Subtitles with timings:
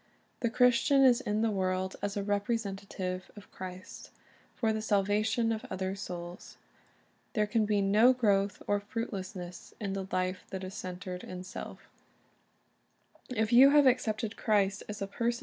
[0.39, 4.09] The Christian is in the world as a representative of Christ,
[4.55, 6.57] for the salvation of other souls.
[7.33, 11.87] There can be no growth or fruitfulness in the life that is centered in self
[13.29, 15.39] If you have accepted Christ as a personal iZech.